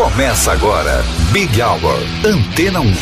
[0.00, 2.94] Começa agora, Big Hour, Antena 1.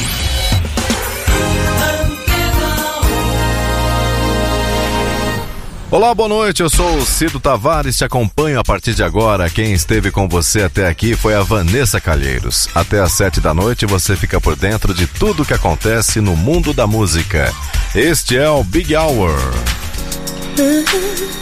[5.92, 6.60] Olá, boa noite.
[6.60, 7.96] Eu sou o Cido Tavares.
[7.96, 9.48] Te acompanho a partir de agora.
[9.48, 12.68] Quem esteve com você até aqui foi a Vanessa Calheiros.
[12.74, 16.74] Até às sete da noite você fica por dentro de tudo que acontece no mundo
[16.74, 17.54] da música.
[17.94, 19.38] Este é o Big Hour.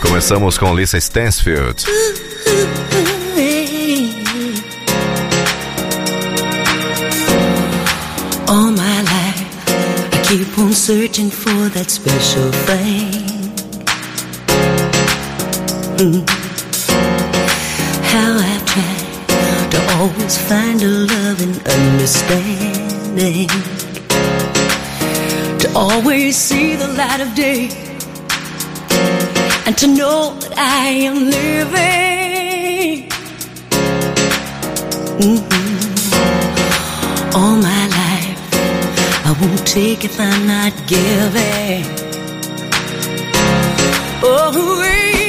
[0.02, 1.86] Começamos com Lisa Stansfield.
[8.48, 9.42] All my life,
[10.14, 13.26] I keep on searching for that special thing.
[15.98, 16.22] Mm.
[18.12, 23.48] How I've tried to always find a love and understanding.
[25.58, 27.70] To always see the light of day.
[29.66, 33.10] And to know that I am living.
[35.18, 35.66] Mhm.
[37.34, 38.05] All my life,
[39.28, 41.84] I won't take if I'm not giving.
[44.22, 45.25] Oh,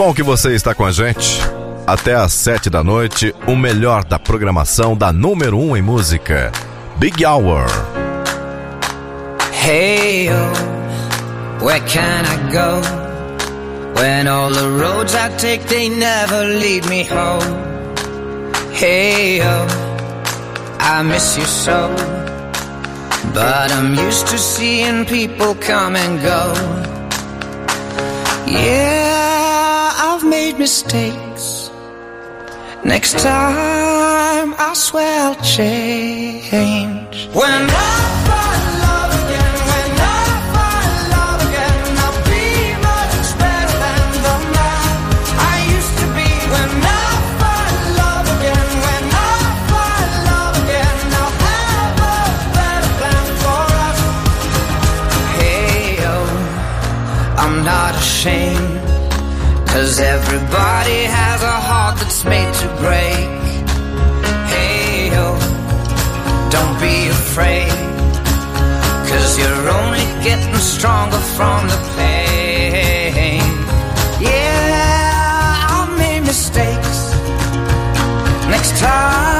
[0.00, 1.42] bom que você está com a gente.
[1.86, 6.50] Até às sete da noite, o melhor da programação da número um em música.
[6.96, 7.66] Big Hour.
[9.62, 12.80] Hey, oh, where can I go?
[14.00, 17.44] When all the roads I take, they never lead me home.
[18.72, 19.66] Hey, oh,
[20.78, 21.94] I miss you so.
[23.34, 26.54] But I'm used to seeing people come and go.
[28.46, 29.09] Yeah,
[30.60, 31.70] mistakes.
[32.84, 37.28] Next time, I swear I'll change.
[37.32, 38.49] When I
[60.32, 63.30] Everybody has a heart that's made to break.
[64.52, 65.26] Hey, yo,
[66.54, 67.72] don't be afraid.
[69.10, 73.42] Cause you're only getting stronger from the pain.
[74.20, 76.98] Yeah, I made mistakes.
[78.48, 79.39] Next time.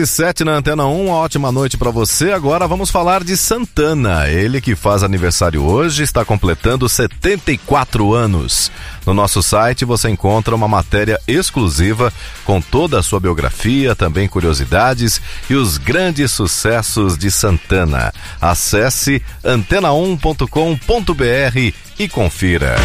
[0.00, 2.32] e sete na Antena 1, uma ótima noite para você.
[2.32, 8.72] Agora vamos falar de Santana, ele que faz aniversário hoje, está completando 74 anos.
[9.04, 12.12] No nosso site você encontra uma matéria exclusiva
[12.44, 18.12] com toda a sua biografia, também curiosidades e os grandes sucessos de Santana.
[18.40, 22.76] Acesse antena1.com.br e confira.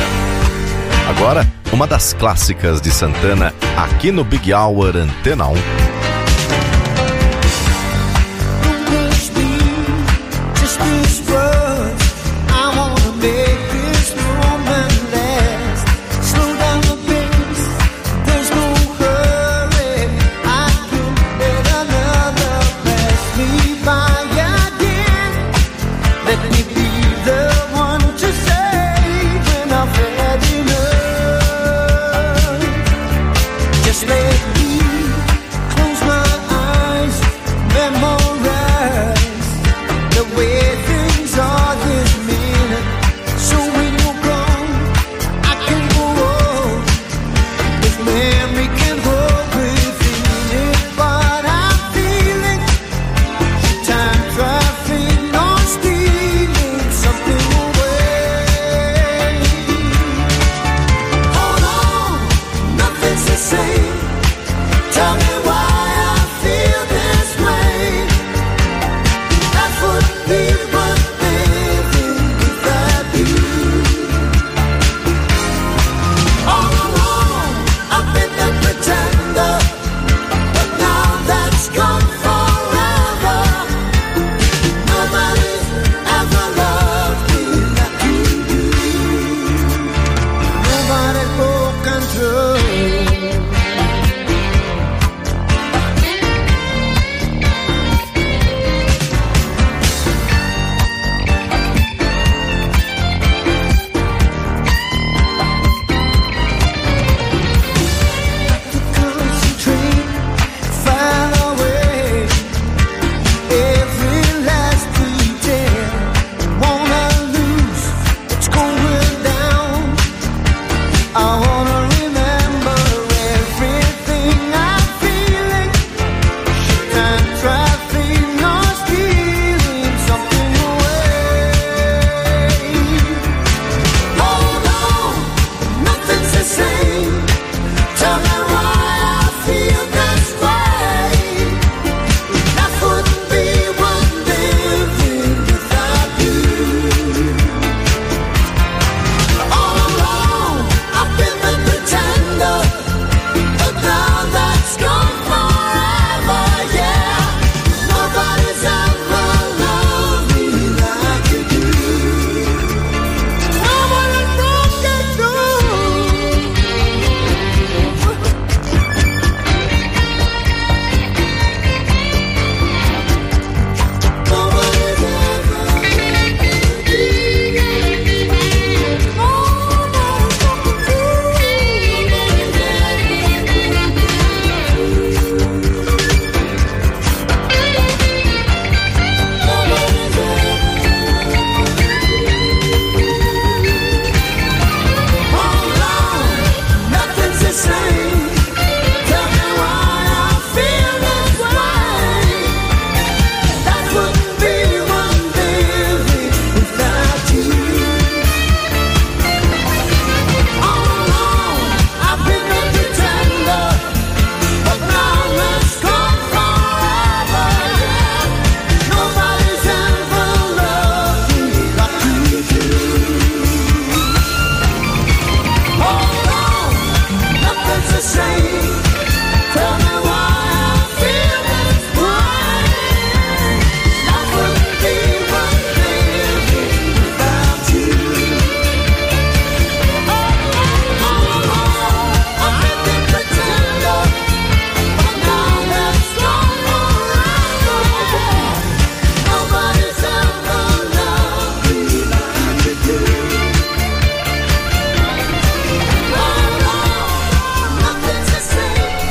[1.07, 6.05] Agora, uma das clássicas de Santana aqui no Big Hour Antena 1.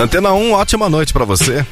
[0.04, 1.64] Antena 1, ótima noite para você.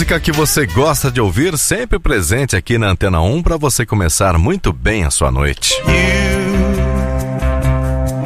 [0.00, 4.38] música que você gosta de ouvir sempre presente aqui na Antena 1 para você começar
[4.38, 5.74] muito bem a sua noite.
[5.74, 5.90] You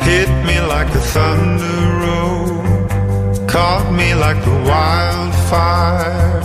[0.00, 1.64] hit me like the thunder
[1.98, 2.62] roll,
[3.48, 6.42] caught me like the wildfire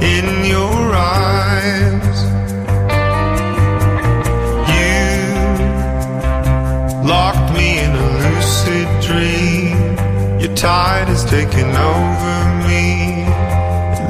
[0.00, 2.22] in your eyes.
[4.70, 5.34] You
[7.08, 9.74] locked me in a lucid dream.
[10.38, 12.69] Your tide is taking over me.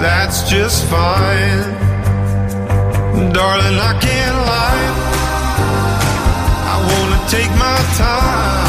[0.00, 1.62] that's just fine.
[3.32, 4.86] Darling, I can't lie.
[6.72, 8.59] I wanna take my time.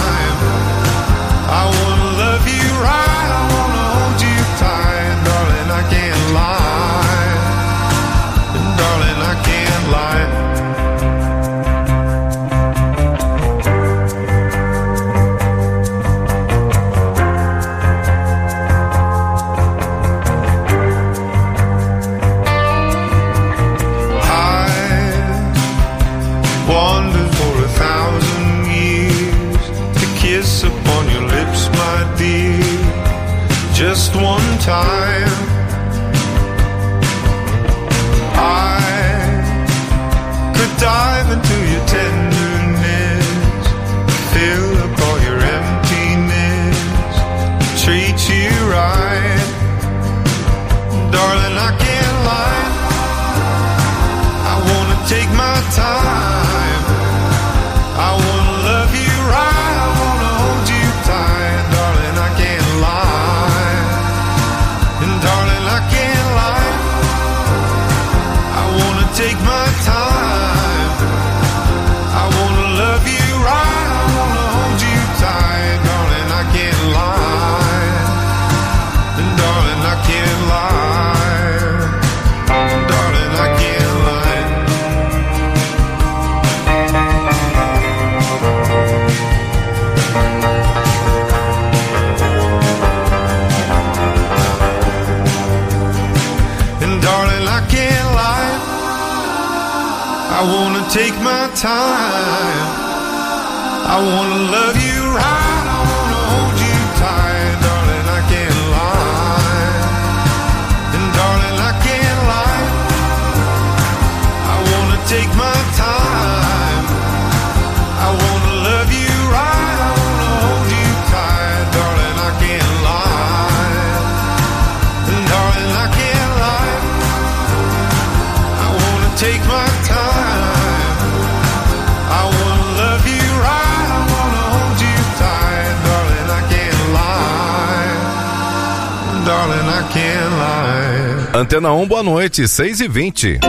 [141.34, 143.40] Antena 1, boa noite, 6h20.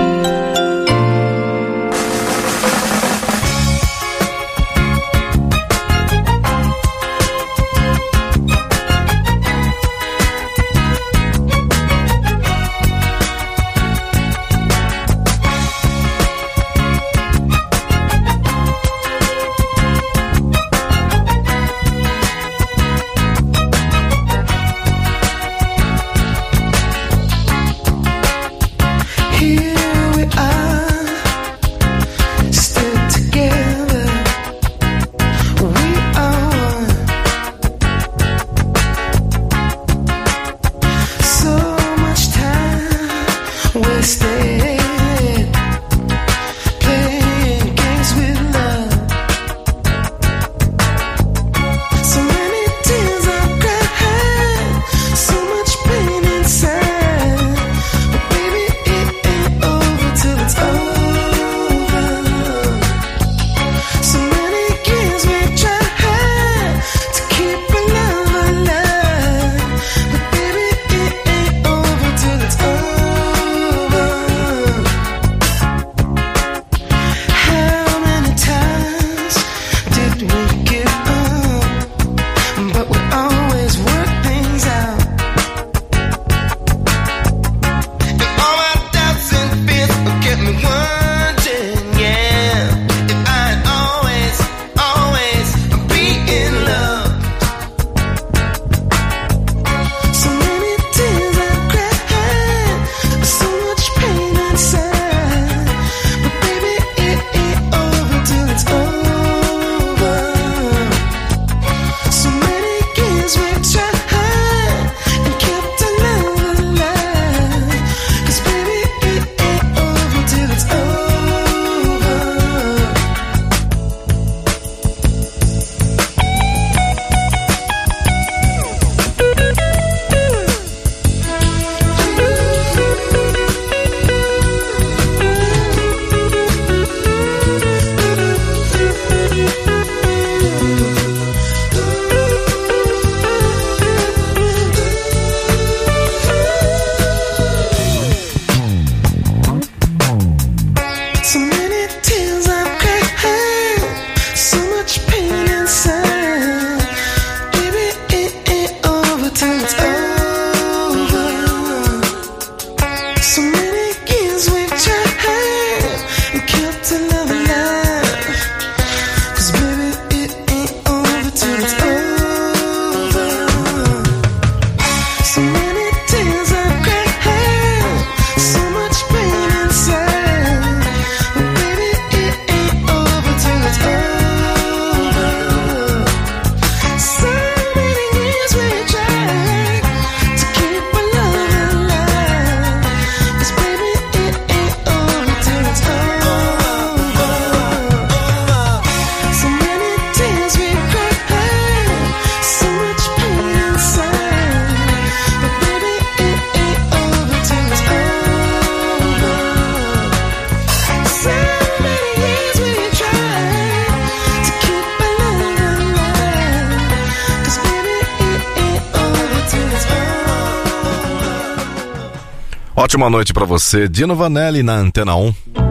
[223.03, 225.62] Ótima noite pra você, Dino Vanelli na Antena 1.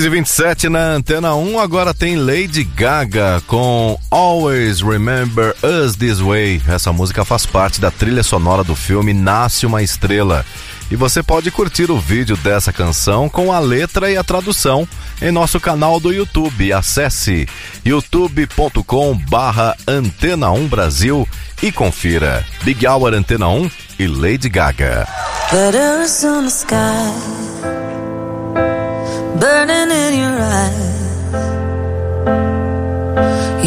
[0.00, 6.20] 6 e 27 na Antena 1, agora tem Lady Gaga com Always Remember Us This
[6.20, 6.62] Way.
[6.66, 10.46] Essa música faz parte da trilha sonora do filme Nasce uma Estrela.
[10.90, 14.88] E você pode curtir o vídeo dessa canção com a letra e a tradução
[15.20, 16.72] em nosso canal do YouTube.
[16.72, 17.46] Acesse
[17.84, 21.28] youtube.com barra Antena 1 Brasil
[21.62, 25.06] e confira Big Hour Antena 1 e Lady Gaga.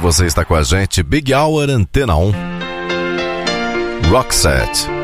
[0.00, 1.02] você está com a gente.
[1.02, 2.32] Big Hour Antena 1.
[4.10, 4.99] Rock Set.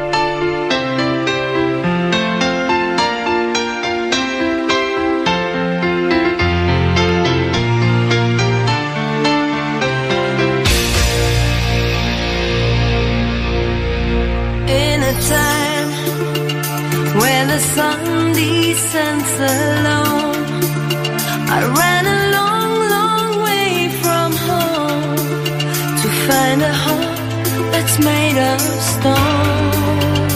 [28.59, 30.31] stone.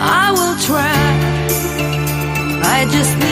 [0.00, 0.94] I will try.
[2.76, 3.27] I just need.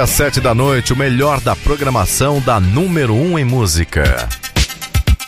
[0.00, 4.28] Às sete da noite, o melhor da programação da número um em música.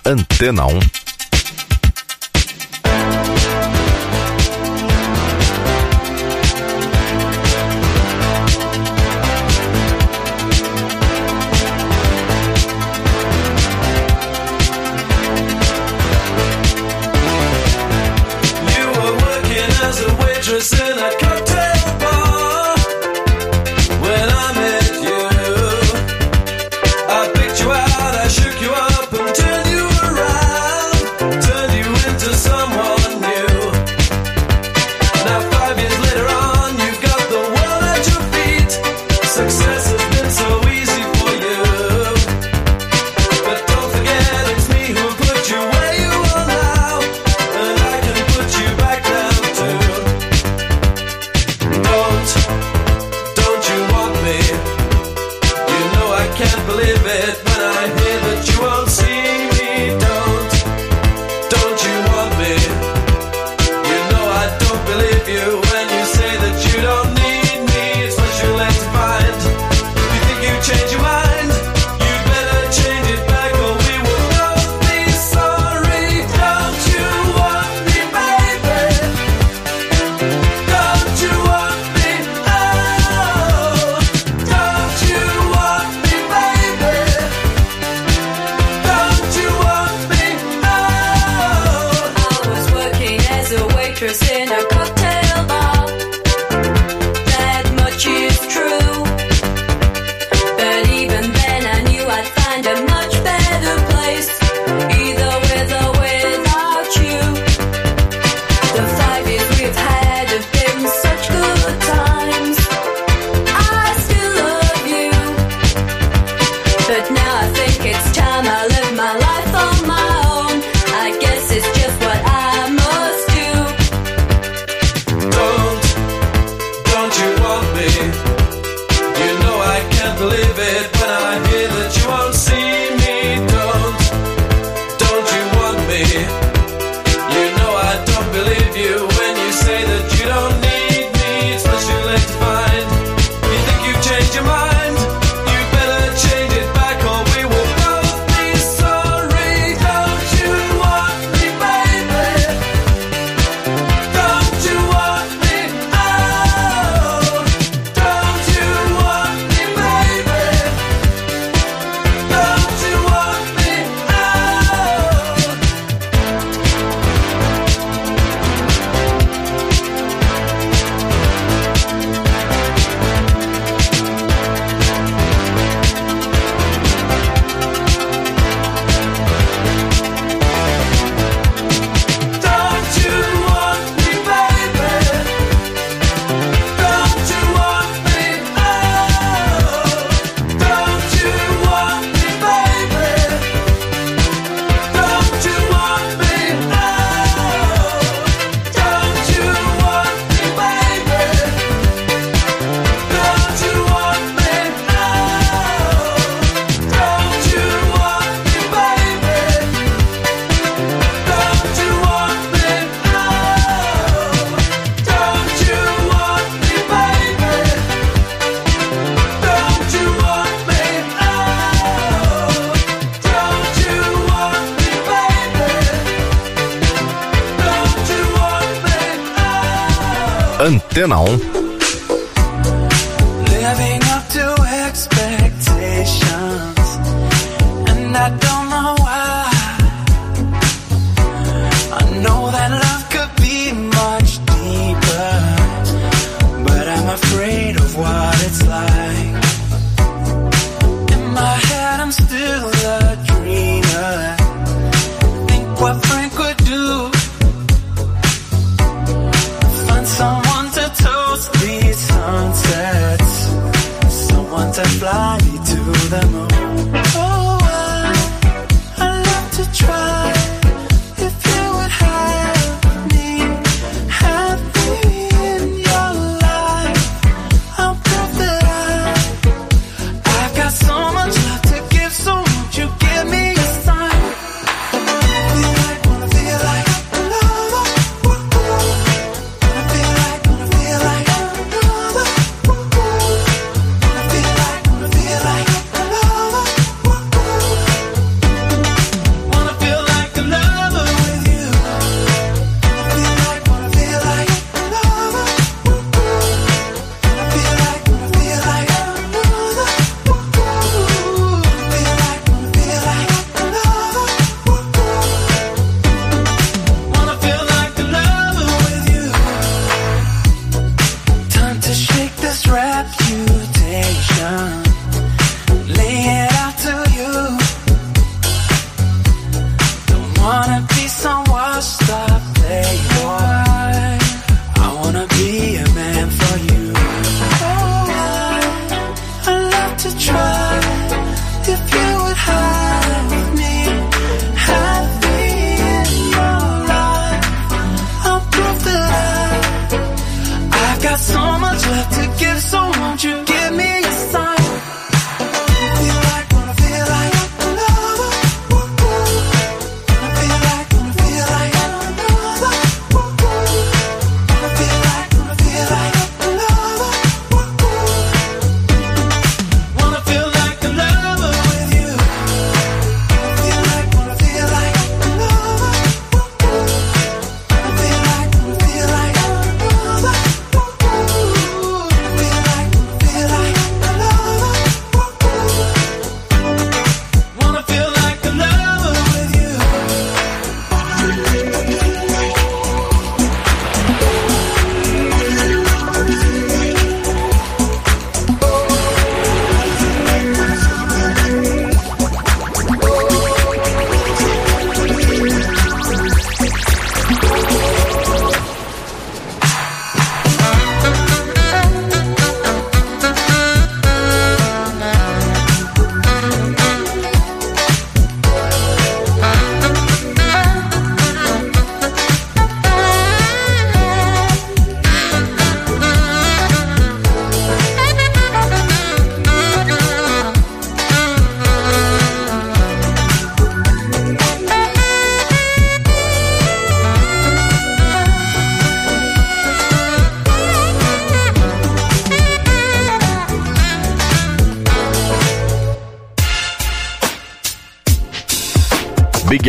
[0.07, 1.00] Antena 1.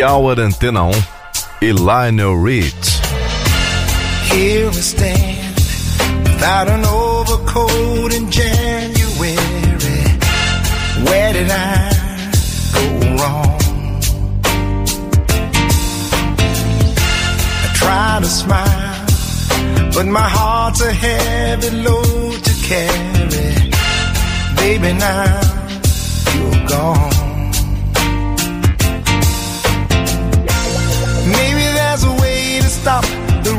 [0.02, 1.04] Big Hour Antena 1
[1.60, 3.00] e Lionel Richie.
[4.32, 5.54] Here we stand
[6.24, 9.36] without an overcoat in January.
[11.06, 11.92] Where did I
[12.74, 12.84] go
[13.16, 13.60] wrong?
[17.62, 19.06] I try to smile,
[19.94, 23.70] but my heart's a heavy load to carry.
[24.56, 25.40] Baby, now
[26.34, 27.11] you're gone.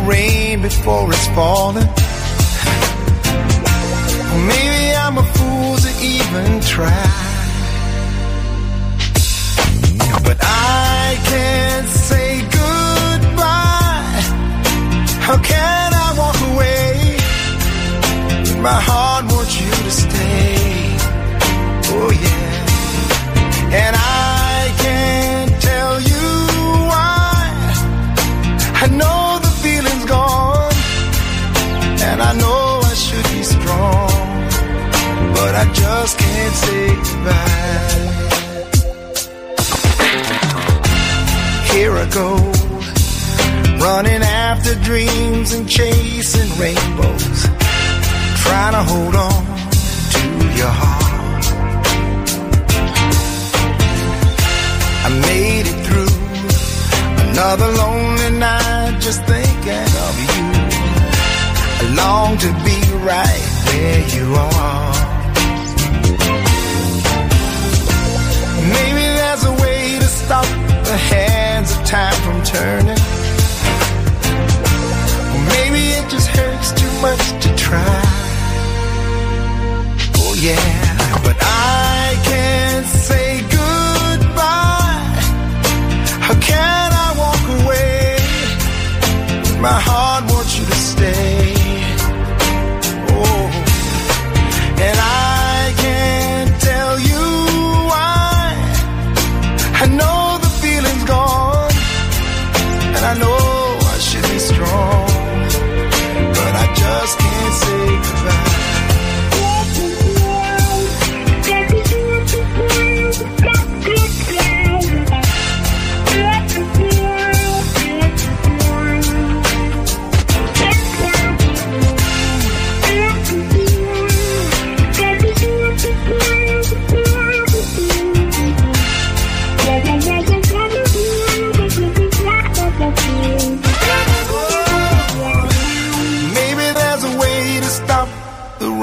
[0.08, 1.88] Rain before it's falling.
[4.48, 7.10] Maybe I'm a fool to even try.
[10.24, 14.22] But I can't say goodbye.
[15.26, 17.18] How can I walk away?
[18.62, 20.73] My heart wants you to stay.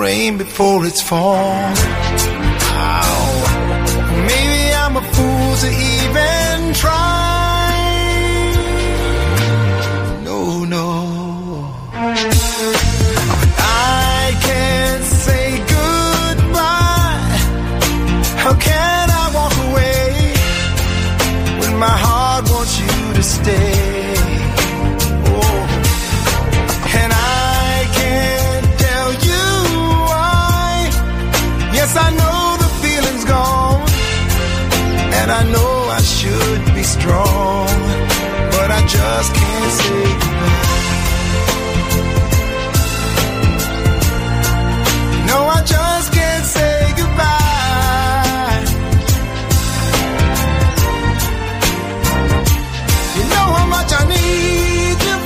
[0.01, 1.75] Rain before it's fall.
[2.89, 3.23] Ow.
[4.31, 7.73] Maybe I'm a fool to even try.
[10.25, 10.87] No, no.
[13.63, 15.47] I can't say
[15.77, 17.37] goodbye.
[18.43, 20.05] How can I walk away
[21.61, 23.70] when my heart wants you to stay?
[37.11, 37.67] Strong.
[38.55, 40.69] But I just can't say goodbye.
[45.31, 48.61] No, I just can't say goodbye.
[53.17, 55.17] You know how much I need you.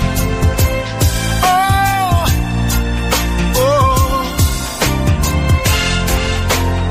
[1.53, 2.15] Oh,
[3.65, 4.19] oh.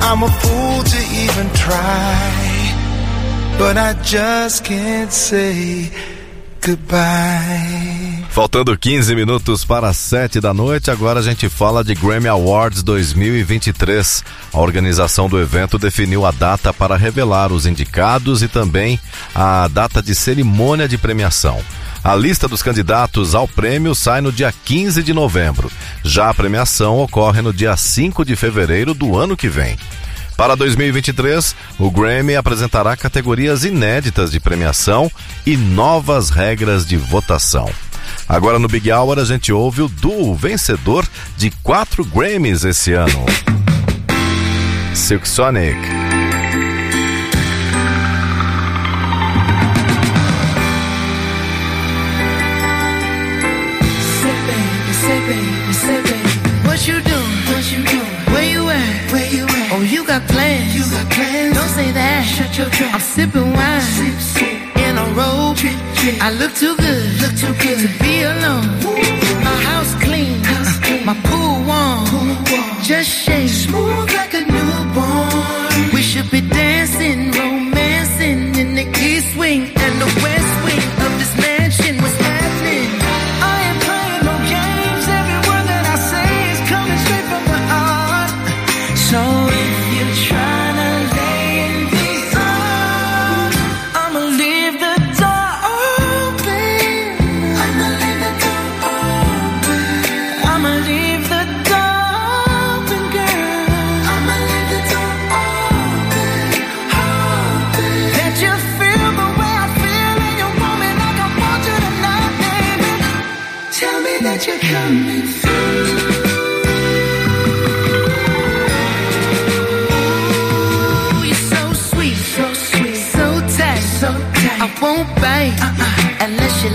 [0.08, 2.43] I'm a fool to even try,
[3.58, 5.92] but I just can't say
[6.62, 8.24] goodbye.
[8.30, 12.82] Faltando 15 minutos para as 7 da noite, agora a gente fala de Grammy Awards
[12.82, 14.24] 2023.
[14.52, 19.00] A organização do evento definiu a data para revelar os indicados e também
[19.36, 21.62] a data de cerimônia de premiação.
[22.04, 25.72] A lista dos candidatos ao prêmio sai no dia 15 de novembro.
[26.04, 29.78] Já a premiação ocorre no dia 5 de fevereiro do ano que vem.
[30.36, 35.12] Para 2023, o Grammy apresentará categorias inéditas de premiação
[35.46, 37.70] e novas regras de votação.
[38.28, 41.06] Agora no Big Hour a gente ouve o duo vencedor
[41.38, 43.26] de quatro Grammys esse ano.
[44.94, 45.78] Silk Sonic.
[54.46, 56.33] Baby, say baby, say baby.
[60.14, 60.76] got plans.
[60.76, 61.56] You got plans.
[61.58, 62.22] Don't say that.
[62.36, 62.94] Shut your trap.
[62.96, 63.82] I'm sipping wine.
[63.98, 64.58] Sip, sip.
[64.86, 65.58] In a robe.
[65.58, 66.16] Trip, trip.
[66.22, 67.06] I look too good.
[67.22, 68.66] Look too good to be alone.
[68.86, 69.48] Ooh.
[69.48, 70.38] My house clean.
[70.54, 71.06] House clean.
[71.10, 72.06] My pool warm.
[72.12, 72.70] Pool warm.
[72.90, 73.50] Just shake.
[73.50, 75.90] Smooth like a newborn.
[75.96, 77.33] We should be dancing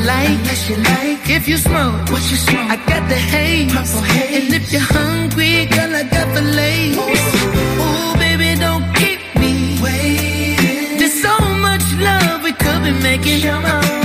[0.08, 0.40] like?
[0.48, 1.22] That you like?
[1.36, 2.70] If you smoke, what you smoke?
[2.74, 3.72] I got the haze.
[3.72, 4.36] Haze.
[4.36, 6.96] And if you're hungry, girl, I got the lace.
[6.96, 7.84] Ooh.
[7.84, 9.52] Ooh, baby, don't keep me
[9.84, 10.98] waiting.
[10.98, 11.34] There's so
[11.66, 13.40] much love we could be making.
[13.44, 13.97] Shama.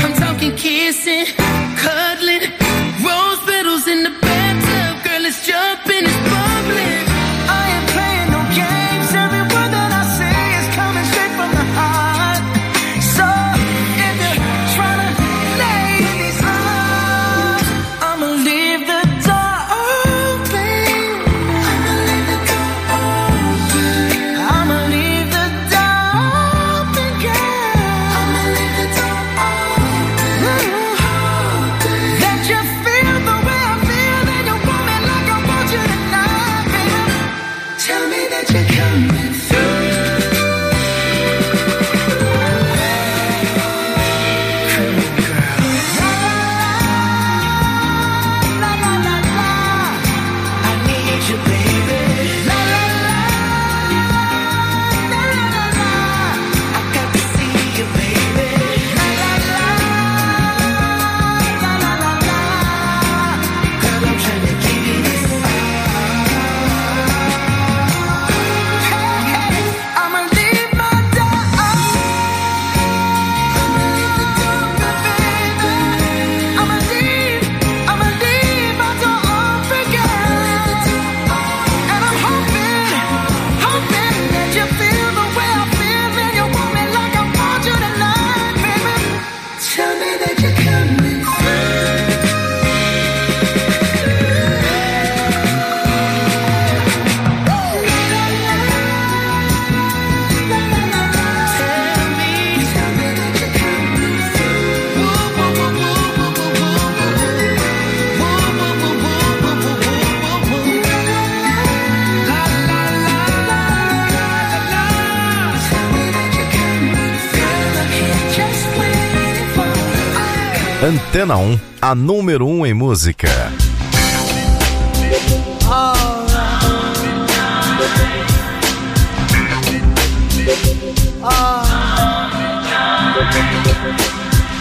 [121.14, 123.30] Antena 1, a número 1 em música.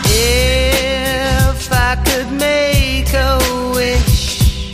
[0.05, 3.39] If I could make a
[3.73, 4.73] wish,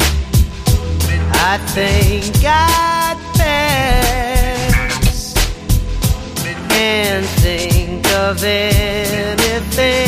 [1.33, 5.33] I think I'd pass
[6.73, 10.08] and think of anything.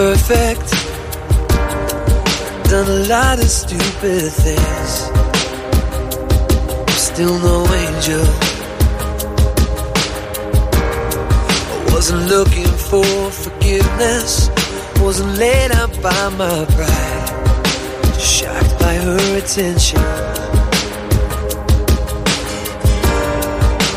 [0.00, 0.68] perfect.
[2.70, 4.92] Done a lot of stupid things.
[7.08, 8.24] Still no angel.
[11.76, 13.04] I wasn't looking for
[13.44, 14.48] forgiveness.
[15.04, 17.30] Wasn't laid out by my pride.
[18.18, 20.00] Shocked by her attention.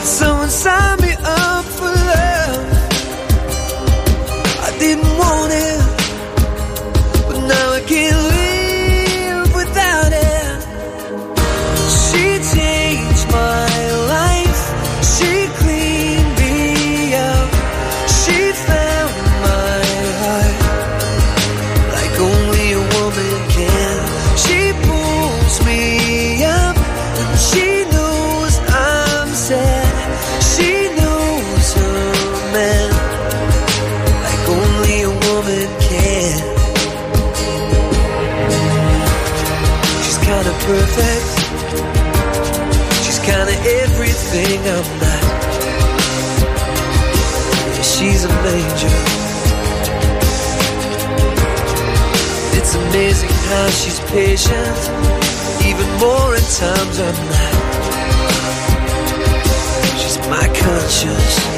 [0.04, 1.13] So inside me
[53.72, 54.78] she's patient,
[55.66, 57.60] even more in times of night.
[60.00, 61.53] She's my conscience.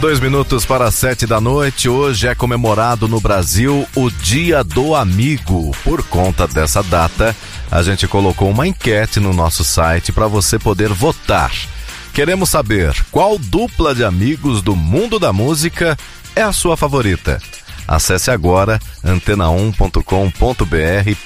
[0.00, 1.88] dois minutos para sete da noite.
[1.88, 5.72] Hoje é comemorado no Brasil o Dia do Amigo.
[5.82, 7.34] Por conta dessa data,
[7.70, 11.50] a gente colocou uma enquete no nosso site para você poder votar.
[12.12, 15.98] Queremos saber qual dupla de amigos do mundo da música
[16.36, 17.42] é a sua favorita.
[17.86, 20.00] Acesse agora antena1.com.br,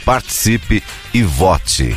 [0.05, 1.95] participe e vote.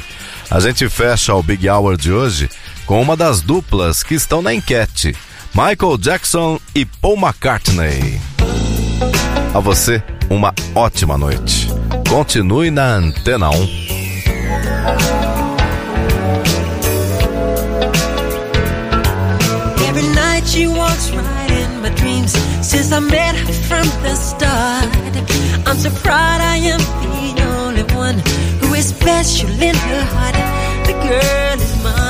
[0.51, 2.49] A gente fecha o Big Hour de hoje
[2.85, 5.15] com uma das duplas que estão na enquete.
[5.55, 8.19] Michael Jackson e Paul McCartney.
[9.53, 11.69] A você, uma ótima noite.
[12.09, 13.55] Continue na Antena 1.
[19.87, 24.89] Every night she walks right in my dreams since I met her from the start.
[25.65, 28.21] I'm so proud I am the only one
[28.59, 30.35] who is special in her heart.
[30.85, 32.04] The girl is mine.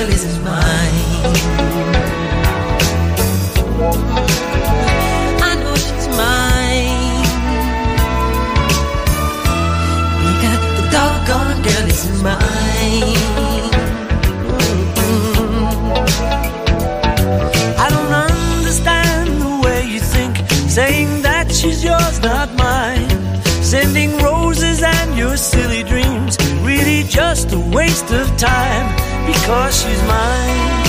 [0.00, 0.98] Girl is mine.
[5.42, 7.24] I know she's mine.
[10.26, 12.29] Because the doggone girl is mine.
[27.72, 28.86] Waste of time
[29.26, 30.79] because she's mine.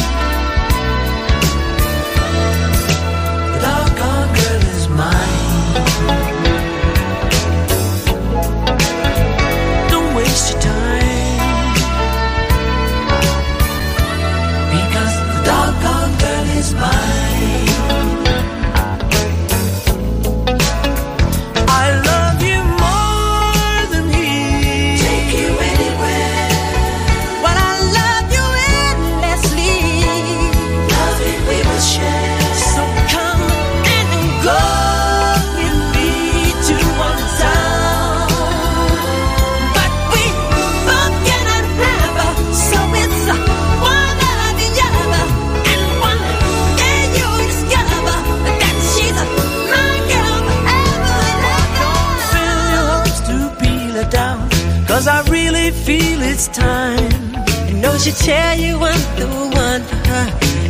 [55.85, 57.35] Feel it's time.
[57.69, 59.27] I know she'll tell you I'm the
[59.65, 60.27] one for her.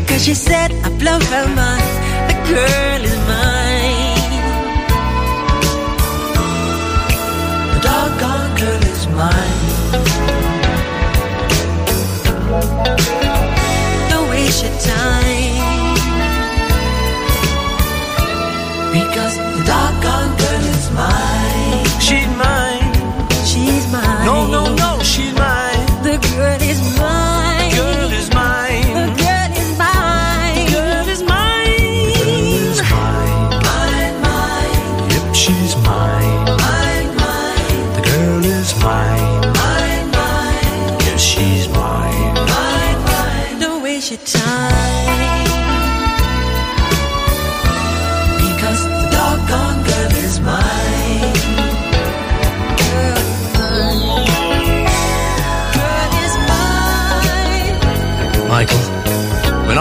[0.08, 1.92] Cause she said I blow her mind.
[2.30, 4.34] The girl is mine.
[7.74, 9.62] The doggone girl is mine.
[14.10, 15.21] Don't waste your time.